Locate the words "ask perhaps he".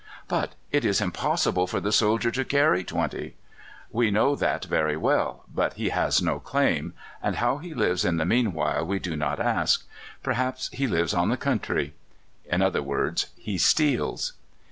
9.39-10.87